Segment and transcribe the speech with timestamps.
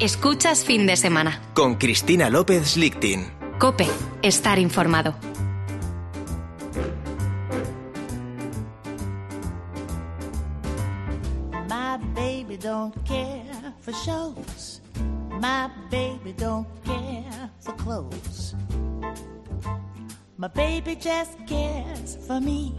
[0.00, 1.42] Escuchas fin de semana.
[1.52, 3.30] Con Cristina López Lichtin.
[3.58, 3.86] Cope,
[4.22, 5.14] estar informado.
[11.68, 14.80] My baby don't care for shows.
[15.38, 18.54] My baby don't care for clothes.
[20.38, 22.74] My baby just cares for me.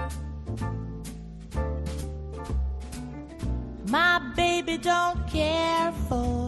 [3.87, 6.40] My baby don't care for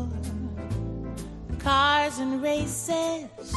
[2.14, 3.53] cars and races.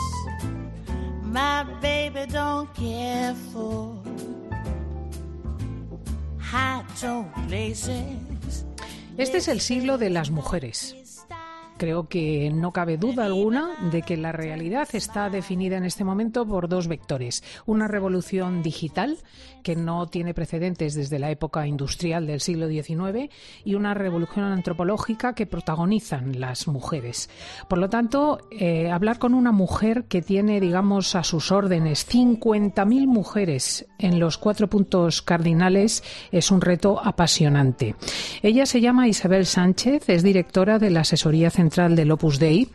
[1.22, 3.98] My baby don't care for
[6.38, 8.64] high tone places.
[9.16, 10.94] Este es el siglo de las mujeres.
[11.76, 16.46] Creo que no cabe duda alguna de que la realidad está definida en este momento
[16.46, 17.44] por dos vectores.
[17.66, 19.18] Una revolución digital
[19.62, 23.30] que no tiene precedentes desde la época industrial del siglo XIX
[23.64, 27.28] y una revolución antropológica que protagonizan las mujeres.
[27.68, 33.06] Por lo tanto, eh, hablar con una mujer que tiene, digamos, a sus órdenes 50.000
[33.06, 37.96] mujeres en los cuatro puntos cardinales es un reto apasionante.
[38.42, 42.68] Ella se llama Isabel Sánchez, es directora de la asesoría central central del Opus Dei.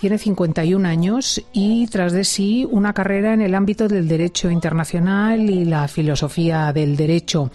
[0.00, 5.50] Tiene 51 años y tras de sí una carrera en el ámbito del derecho internacional
[5.50, 7.50] y la filosofía del derecho.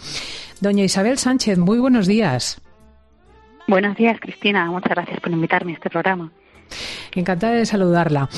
[0.61, 2.61] Doña Isabel Sánchez, muy buenos días.
[3.67, 4.69] Buenos días, Cristina.
[4.69, 6.31] Muchas gracias por invitarme a este programa.
[7.13, 8.29] Encantada de saludarla.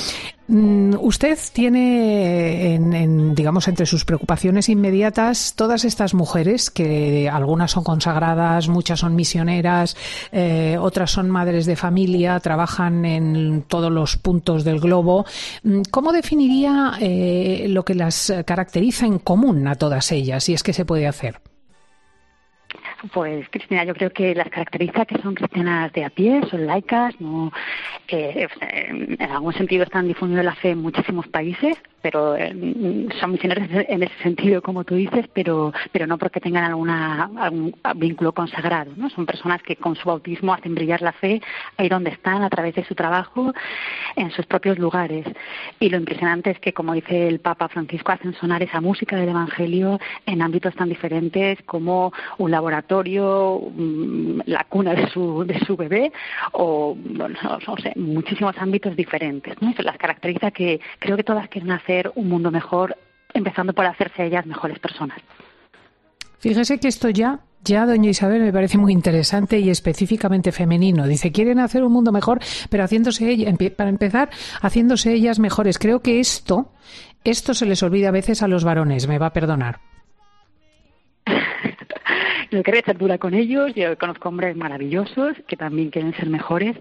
[0.47, 7.83] Mm, usted tiene, en, digamos, entre sus preocupaciones inmediatas todas estas mujeres que algunas son
[7.83, 9.97] consagradas, muchas son misioneras,
[10.31, 15.25] eh, otras son madres de familia, trabajan en todos los puntos del globo.
[15.63, 20.61] Mm, ¿Cómo definiría eh, lo que las caracteriza en común a todas ellas, si es
[20.61, 21.39] que se puede hacer?
[23.13, 27.19] Pues Cristina, yo creo que las caracteriza que son cristianas de a pie, son laicas,
[27.19, 27.51] no,
[28.07, 32.53] eh, en algún sentido están difundiendo la fe en muchísimos países, pero eh,
[33.19, 37.75] son misioneros en ese sentido, como tú dices, pero, pero no porque tengan alguna, algún
[37.95, 38.91] vínculo consagrado.
[38.95, 39.09] ¿no?
[39.09, 41.41] Son personas que con su bautismo hacen brillar la fe
[41.77, 43.51] ahí donde están, a través de su trabajo,
[44.15, 45.25] en sus propios lugares.
[45.79, 49.29] Y lo impresionante es que, como dice el Papa Francisco, hacen sonar esa música del
[49.29, 55.75] Evangelio en ámbitos tan diferentes como un laboratorio, mm, la cuna de su, de su
[55.75, 56.11] bebé,
[56.51, 59.59] o no, sé, muchísimos ámbitos diferentes.
[59.59, 59.73] ¿no?
[59.79, 62.97] Las caracteriza que creo que todas quieren hacer un mundo mejor,
[63.33, 65.19] empezando por hacerse ellas mejores personas.
[66.39, 71.07] Fíjese que esto ya, ya, doña Isabel, me parece muy interesante y específicamente femenino.
[71.07, 72.39] Dice, quieren hacer un mundo mejor,
[72.69, 73.35] pero haciéndose
[73.75, 74.29] para empezar,
[74.61, 75.79] haciéndose ellas mejores.
[75.79, 76.71] Creo que esto,
[77.23, 79.79] esto se les olvida a veces a los varones, me va a perdonar
[82.49, 86.75] quería echar dura con ellos, yo conozco hombres maravillosos que también quieren ser mejores,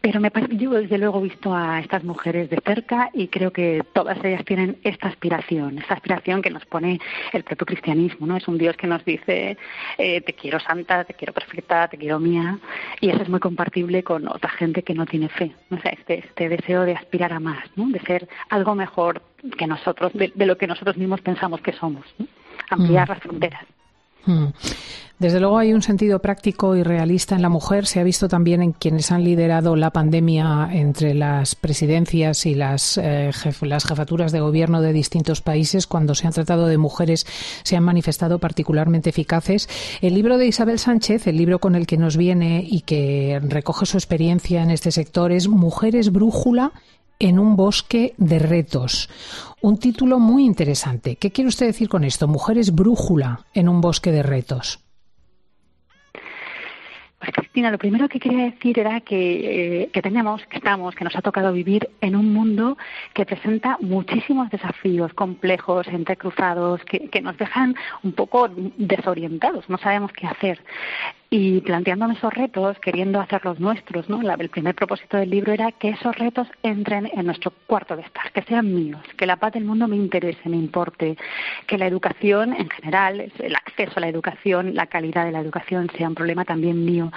[0.00, 3.52] pero me parece, yo desde luego he visto a estas mujeres de cerca y creo
[3.52, 7.00] que todas ellas tienen esta aspiración, esta aspiración que nos pone
[7.32, 8.36] el propio cristianismo, ¿no?
[8.36, 9.56] Es un Dios que nos dice,
[9.98, 12.58] eh, te quiero santa, te quiero perfecta, te quiero mía,
[13.00, 15.76] y eso es muy compartible con otra gente que no tiene fe, ¿no?
[15.76, 17.88] O este, este deseo de aspirar a más, ¿no?
[17.88, 19.22] De ser algo mejor
[19.58, 22.04] que nosotros, de, lo que nosotros mismos pensamos que somos,
[22.70, 23.12] Ampliar mm.
[23.12, 23.73] las fronteras.
[24.26, 24.46] Mm.
[25.18, 27.86] Desde luego hay un sentido práctico y realista en la mujer.
[27.86, 33.32] Se ha visto también en quienes han liderado la pandemia entre las presidencias y eh,
[33.62, 35.86] las jefaturas de gobierno de distintos países.
[35.86, 37.26] Cuando se han tratado de mujeres
[37.62, 39.68] se han manifestado particularmente eficaces.
[40.02, 43.86] El libro de Isabel Sánchez, el libro con el que nos viene y que recoge
[43.86, 46.72] su experiencia en este sector, es Mujeres Brújula
[47.18, 49.08] en un bosque de retos.
[49.64, 51.16] Un título muy interesante.
[51.16, 52.28] ¿Qué quiere usted decir con esto?
[52.28, 54.84] Mujeres brújula en un bosque de retos.
[57.18, 61.04] Pues Cristina, lo primero que quería decir era que, eh, que tenemos, que estamos, que
[61.04, 62.76] nos ha tocado vivir en un mundo
[63.14, 70.12] que presenta muchísimos desafíos complejos, entrecruzados, que, que nos dejan un poco desorientados, no sabemos
[70.12, 70.62] qué hacer
[71.36, 74.20] y planteándome esos retos, queriendo hacerlos nuestros, ¿no?
[74.22, 78.30] el primer propósito del libro era que esos retos entren en nuestro cuarto de estar,
[78.30, 81.16] que sean míos, que la paz del mundo me interese, me importe,
[81.66, 85.90] que la educación en general, el acceso a la educación, la calidad de la educación
[85.98, 87.10] sea un problema también mío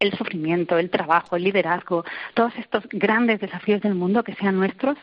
[0.00, 2.04] el sufrimiento, el trabajo, el liderazgo,
[2.34, 4.98] todos estos grandes desafíos del mundo que sean nuestros,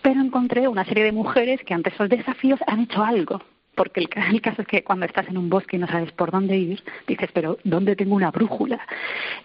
[0.00, 3.42] pero encontré una serie de mujeres que ante esos desafíos han hecho algo,
[3.78, 4.08] porque el,
[4.40, 7.30] caso es que cuando estás en un bosque y no sabes por dónde ir, dices,
[7.32, 8.80] pero ¿dónde tengo una brújula?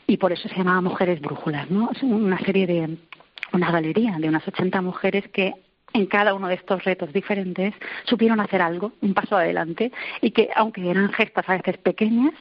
[0.08, 1.92] Y por eso se llamaba Mujeres Brújulas, ¿no?
[1.92, 2.98] Es una serie de,
[3.54, 5.54] una galería de unas 80 mujeres que
[5.94, 7.76] en cada uno de estos retos diferentes
[8.06, 12.34] supieron hacer algo, un paso adelante, y que aunque eran gestas a veces pequeñas,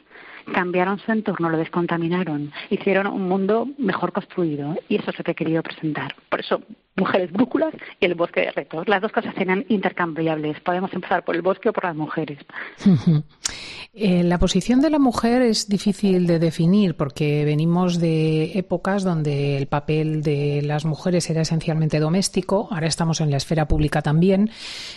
[0.53, 5.31] cambiaron su entorno, lo descontaminaron, hicieron un mundo mejor construido y eso es lo que
[5.31, 6.15] he querido presentar.
[6.29, 6.61] Por eso,
[6.95, 8.87] mujeres brújulas y el bosque de retos.
[8.87, 10.59] Las dos cosas serían intercambiables.
[10.61, 12.39] Podemos empezar por el bosque o por las mujeres.
[13.95, 19.55] Eh, la posición de la mujer es difícil de definir porque venimos de épocas donde
[19.55, 22.67] el papel de las mujeres era esencialmente doméstico.
[22.71, 24.49] Ahora estamos en la esfera pública también.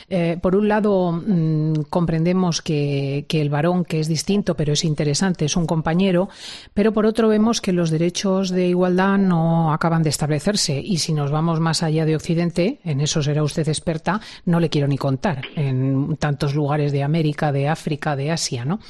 [0.08, 4.82] Eh, por un lado, mm, comprendemos que, que el varón, que es distinto pero es
[4.82, 6.30] interesante, es un compañero,
[6.72, 11.12] pero por otro vemos que los derechos de igualdad no acaban de establecerse y si
[11.12, 14.96] nos vamos más allá de Occidente, en eso será usted experta, no le quiero ni
[14.96, 18.80] contar, en tantos lugares de América, de África, de Asia, ¿no?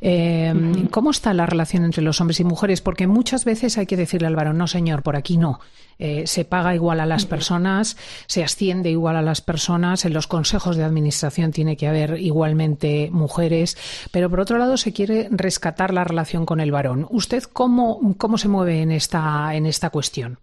[0.00, 0.52] Eh,
[0.90, 2.80] ¿Cómo está la relación entre los hombres y mujeres?
[2.80, 5.60] Porque muchas veces hay que decirle al varón, no señor, por aquí no.
[5.98, 7.96] Eh, se paga igual a las personas,
[8.26, 13.10] se asciende igual a las personas, en los consejos de administración tiene que haber igualmente
[13.10, 13.76] mujeres,
[14.12, 17.06] pero por otro lado se quiere rescatar la relación con el varón.
[17.10, 20.38] ¿Usted cómo, cómo se mueve en esta, en esta cuestión?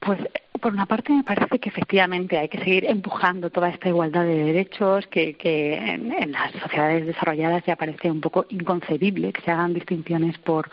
[0.00, 0.18] Pues
[0.64, 4.44] por una parte me parece que efectivamente hay que seguir empujando toda esta igualdad de
[4.44, 9.74] derechos que, que en, las sociedades desarrolladas ya parece un poco inconcebible que se hagan
[9.74, 10.70] distinciones por,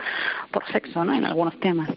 [0.49, 1.13] por sexo ¿no?
[1.13, 1.89] en algunos temas.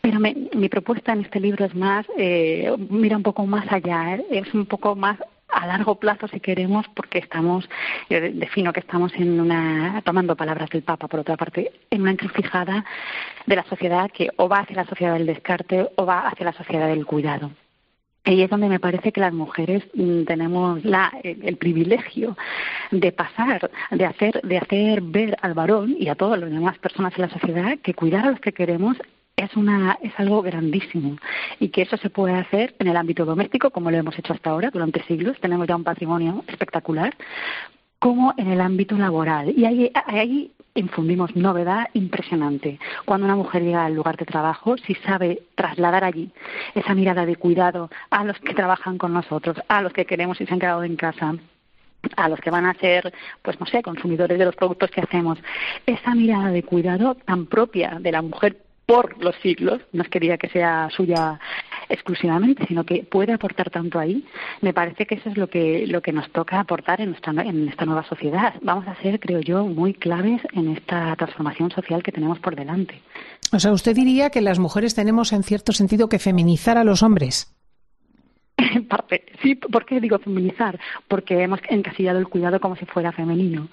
[0.00, 4.24] Pero mi propuesta en este libro es más, eh, mira un poco más allá, ¿eh?
[4.30, 5.18] es un poco más
[5.64, 7.68] a largo plazo si queremos porque estamos
[8.10, 12.12] yo defino que estamos en una tomando palabras del Papa por otra parte en una
[12.12, 12.84] encrucijada
[13.46, 16.52] de la sociedad que o va hacia la sociedad del descarte o va hacia la
[16.52, 17.50] sociedad del cuidado.
[18.26, 22.36] Y es donde me parece que las mujeres mm, tenemos la, el, privilegio
[22.90, 27.12] de pasar, de hacer, de hacer ver al varón y a todas las demás personas
[27.16, 28.96] en la sociedad que cuidar a los que queremos
[29.36, 31.16] es, una, es algo grandísimo
[31.60, 34.50] y que eso se puede hacer en el ámbito doméstico, como lo hemos hecho hasta
[34.50, 35.38] ahora, durante siglos.
[35.40, 37.14] Tenemos ya un patrimonio espectacular,
[37.98, 39.52] como en el ámbito laboral.
[39.56, 42.78] Y ahí, ahí infundimos novedad impresionante.
[43.04, 46.30] Cuando una mujer llega al lugar de trabajo, si sabe trasladar allí
[46.74, 50.46] esa mirada de cuidado a los que trabajan con nosotros, a los que queremos y
[50.46, 51.34] se han quedado en casa,
[52.16, 55.38] a los que van a ser, pues no sé, consumidores de los productos que hacemos.
[55.86, 60.48] Esa mirada de cuidado tan propia de la mujer por los siglos, no quería que
[60.48, 61.40] sea suya
[61.88, 64.24] exclusivamente, sino que puede aportar tanto ahí,
[64.60, 67.68] me parece que eso es lo que, lo que nos toca aportar en, nuestra, en
[67.68, 68.54] esta nueva sociedad.
[68.62, 73.00] Vamos a ser, creo yo, muy claves en esta transformación social que tenemos por delante.
[73.52, 77.02] O sea, usted diría que las mujeres tenemos en cierto sentido que feminizar a los
[77.02, 77.53] hombres.
[78.74, 80.78] En parte, sí, ¿por qué digo feminizar?
[81.08, 83.68] Porque hemos encasillado el cuidado como si fuera femenino.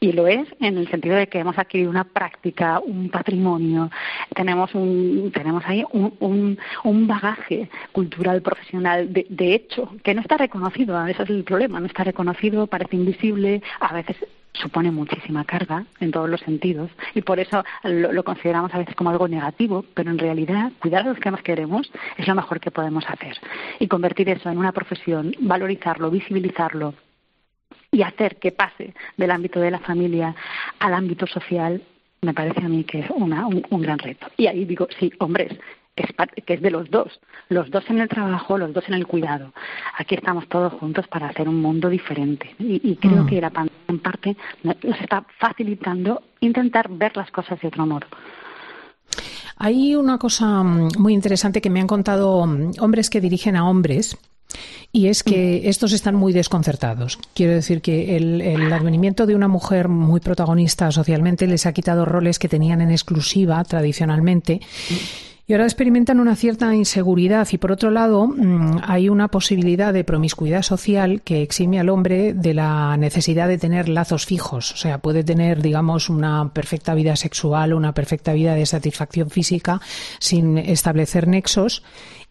[0.00, 3.90] Y lo es en el sentido de que hemos adquirido una práctica, un patrimonio,
[4.34, 10.36] tenemos, un, tenemos ahí un, un, bagaje cultural, profesional, de, de hecho, que no está
[10.36, 11.06] reconocido.
[11.06, 14.16] Ese es el problema, no está reconocido, parece invisible, a veces
[14.56, 19.10] supone muchísima carga en todos los sentidos y por eso lo, consideramos a veces como
[19.10, 22.70] algo negativo, pero en realidad cuidar a los que más queremos es lo mejor que
[22.70, 23.36] podemos hacer
[23.78, 26.94] y convertir eso en una profesión, valorizarlo, visibilizarlo
[27.90, 30.34] y hacer que pase del ámbito de la familia
[30.78, 31.82] al ámbito social
[32.22, 34.26] me parece a mí que es una, un gran reto.
[34.36, 35.56] Y ahí digo, sí, hombres,
[35.96, 39.52] que es, de los dos, los dos en el trabajo, los dos en el cuidado.
[39.98, 43.26] Aquí estamos todos juntos para hacer un mundo diferente y, creo mm.
[43.26, 48.06] que la pandemia en parte nos está facilitando intentar ver las cosas de otro modo.
[49.56, 53.68] Hay una cosa mm, muy interesante que me han contado mm, hombres que dirigen a
[53.68, 54.18] hombres.
[54.92, 57.18] Y es que estos están muy desconcertados.
[57.34, 62.06] Quiero decir que el, el, advenimiento de una mujer muy protagonista socialmente les ha quitado
[62.06, 64.60] roles que tenían en exclusiva tradicionalmente
[65.48, 70.02] y ahora experimentan una cierta inseguridad y por otro lado mm, hay una posibilidad de
[70.02, 74.72] promiscuidad social que exime al hombre de la necesidad de tener lazos fijos.
[74.72, 79.80] O sea, puede tener, digamos, una perfecta vida sexual, una perfecta vida de satisfacción física
[80.18, 81.84] sin establecer nexos.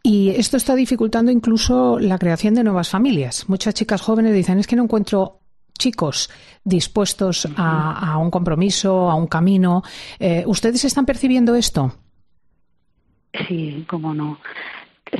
[0.03, 3.47] Y esto está dificultando incluso la creación de nuevas familias.
[3.47, 5.39] Muchas chicas jóvenes dicen es que no encuentro
[5.77, 6.29] chicos
[6.63, 9.83] dispuestos a, un compromiso, a un camino.
[10.19, 11.93] Eh, ¿Ustedes están percibiendo esto?
[13.47, 14.39] Sí, cómo no.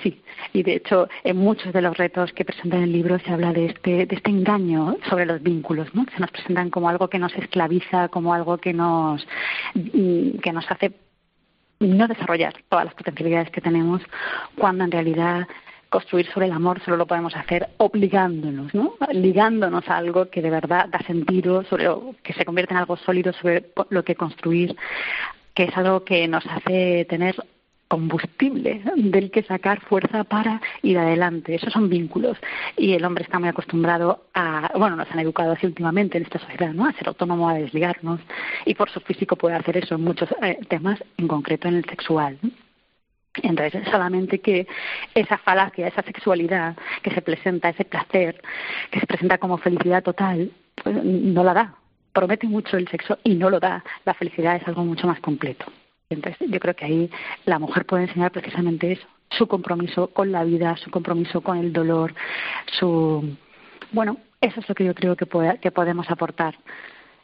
[0.01, 3.31] Sí, y de hecho en muchos de los retos que presenta en el libro se
[3.31, 6.05] habla de este, de este engaño sobre los vínculos, ¿no?
[6.13, 9.25] Se nos presentan como algo que nos esclaviza, como algo que nos,
[9.75, 10.93] mm, que nos hace
[11.79, 14.01] no desarrollar todas las potencialidades que tenemos,
[14.57, 15.47] cuando en realidad
[15.89, 18.95] construir sobre el amor solo lo podemos hacer obligándonos, ¿no?
[19.11, 21.87] ligándonos a algo que de verdad da sentido, sobre
[22.23, 24.75] que se convierte en algo sólido sobre lo que construir,
[25.53, 27.35] que es algo que nos hace tener
[27.87, 31.55] combustible del que sacar fuerza para ir adelante.
[31.55, 32.37] Esos son vínculos.
[32.77, 36.39] Y el hombre está muy acostumbrado a, bueno, nos han educado así últimamente en esta
[36.39, 36.85] sociedad, ¿no?
[36.85, 38.19] A ser autónomo, a desligarnos.
[38.65, 41.85] Y por su físico puede hacer eso en muchos eh, temas, en concreto en el
[41.85, 42.37] sexual.
[43.43, 44.67] Entonces, solamente que
[45.13, 48.41] esa falacia, esa sexualidad que se presenta, ese placer
[48.91, 50.51] que se presenta como felicidad total,
[50.81, 51.75] pues no la da.
[52.13, 53.83] Promete mucho el sexo y no lo da.
[54.05, 55.65] La felicidad es algo mucho más completo.
[56.09, 57.09] Entonces, yo creo que ahí
[57.45, 61.73] la mujer puede enseñar precisamente eso, su compromiso con la vida, su compromiso con el
[61.73, 62.13] dolor,
[62.77, 63.35] su.
[63.91, 65.25] Bueno, eso es lo que yo creo que,
[65.59, 66.55] que podemos aportar.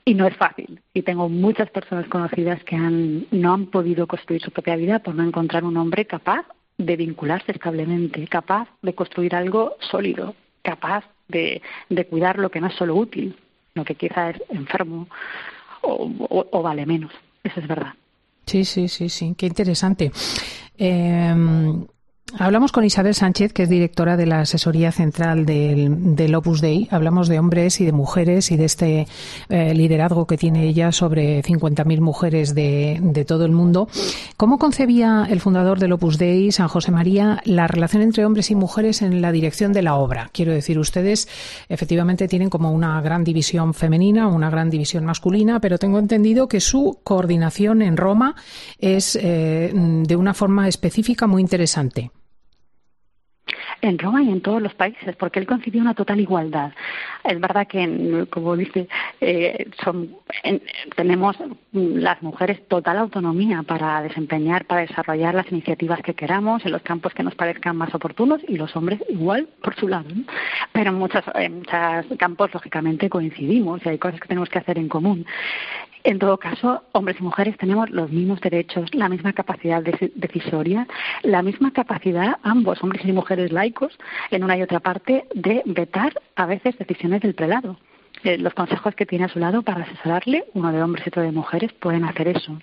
[0.04, 0.82] Y no es fácil.
[0.96, 5.14] Y tengo muchas personas conocidas que han, no han podido construir su propia vida por
[5.14, 6.46] no encontrar un hombre capaz
[6.80, 10.34] de vincularse establemente, capaz de construir algo sólido,
[10.64, 13.38] capaz de, de cuidar lo que no es solo útil,
[13.76, 15.08] lo que quizá es enfermo
[15.84, 17.12] o vale menos.
[17.44, 17.94] Eso es verdad.
[18.46, 20.12] Sí, sí, sí, sí, qué interesante.
[20.78, 21.34] Eh,
[22.40, 26.88] Hablamos con Isabel Sánchez, que es directora de la asesoría central del, Opus Dei.
[26.90, 29.08] Hablamos de hombres y de mujeres y de este
[29.50, 33.90] eh, liderazgo que tiene ella sobre 50.000 mujeres de, todo el mundo.
[34.38, 38.56] ¿Cómo concebía el fundador del Opus Dei, San José María, la relación entre hombres y
[38.56, 40.30] mujeres en la dirección de la obra?
[40.32, 41.28] Quiero decir, ustedes
[41.68, 46.62] efectivamente tienen como una gran división femenina, una gran división masculina, pero tengo entendido que
[46.62, 48.36] su coordinación en Roma
[48.80, 52.12] es eh, de una forma específica muy interesante
[53.82, 56.72] en Roma y en todos los países, porque él concibió una total igualdad.
[57.24, 58.88] Es verdad que, como dice,
[59.20, 60.16] eh, son,
[60.96, 61.36] tenemos
[61.72, 67.14] las mujeres total autonomía para desempeñar, para desarrollar las iniciativas que queramos en los campos
[67.14, 70.10] que nos parezcan más oportunos y los hombres igual por su lado.
[70.72, 74.78] Pero en muchos, en muchos campos, lógicamente, coincidimos y hay cosas que tenemos que hacer
[74.78, 75.26] en común.
[76.04, 80.88] En todo caso, hombres y mujeres tenemos los mismos derechos, la misma capacidad decisoria,
[81.22, 83.98] la misma capacidad, ambos, hombres y mujeres laicos,
[84.32, 87.78] en una y otra parte, de vetar a veces decisiones del prelado.
[88.24, 91.24] Eh, los consejos que tiene a su lado para asesorarle, uno de hombres y otro
[91.24, 92.58] de mujeres, pueden hacer eso.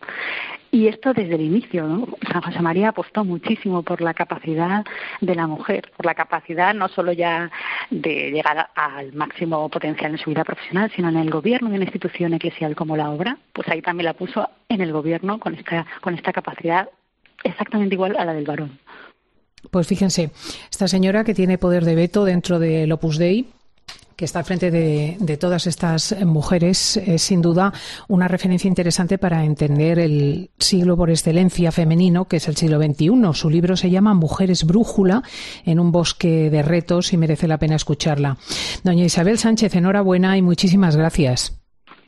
[0.71, 4.85] Y esto desde el inicio, San José María apostó muchísimo por la capacidad
[5.21, 7.51] de la mujer, por la capacidad no solo ya
[7.91, 11.85] de llegar al máximo potencial en su vida profesional, sino en el gobierno de una
[11.85, 15.87] institución eclesial como la obra, pues ahí también la puso en el gobierno con esta,
[16.03, 16.89] con esta capacidad
[17.43, 18.79] exactamente igual a la del varón.
[19.71, 20.31] Pues fíjense,
[20.71, 23.47] esta señora que tiene poder de veto dentro del Opus Dei,
[24.19, 27.73] que está al frente de, todas estas mujeres, es sin duda
[28.09, 33.13] una referencia interesante para entender el siglo por excelencia femenino, que es el siglo XXI.
[33.33, 35.23] Su libro se llama Mujeres Brújula,
[35.65, 38.39] en un bosque de retos y merece la pena escucharla.
[38.83, 41.58] Doña Isabel Sánchez, enhorabuena y muchísimas gracias.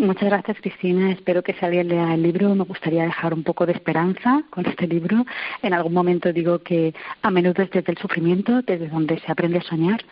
[0.01, 1.13] Muchas gracias, Cristina.
[1.13, 4.65] Espero que si alguien lea el libro, me gustaría dejar un poco de esperanza con
[4.65, 5.27] este libro.
[5.63, 9.59] En algún momento digo que a menudo es desde el sufrimiento, desde donde se aprende
[9.59, 10.03] a soñar.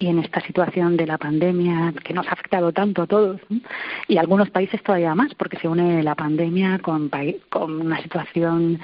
[0.00, 3.40] Y en esta situación de la pandemia que nos ha afectado tanto a todos,
[4.08, 7.08] y a algunos países todavía más, porque se une la pandemia con,
[7.50, 8.80] con una situación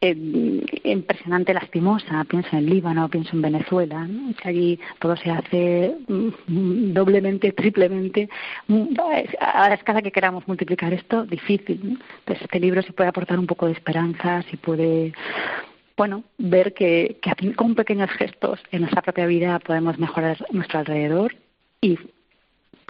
[0.00, 2.24] impresionante, lastimosa.
[2.24, 4.08] Pienso en Líbano, pienso en Venezuela,
[4.40, 8.28] que allí todo se hace mm, doblemente, triplemente.
[8.68, 8.94] Mm,
[9.40, 11.98] a la escala que queramos multiplicar esto, difícil.
[12.18, 15.12] Entonces, este libro se puede aportar un poco de esperanza, si puede
[15.96, 21.34] bueno, ver que, que con pequeños gestos en nuestra propia vida podemos mejorar nuestro alrededor
[21.80, 21.98] y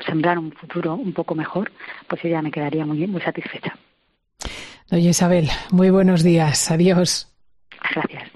[0.04, 1.70] sembrar un futuro un poco mejor,
[2.08, 3.76] pues yo ya me quedaría muy, muy satisfecha.
[4.90, 6.70] Doña Isabel, muy buenos días.
[6.70, 7.32] Adiós.
[7.94, 8.35] Gracias.